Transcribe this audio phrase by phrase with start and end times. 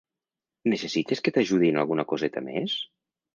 [0.71, 2.81] Necessites que t'ajudi en alguna coseta més?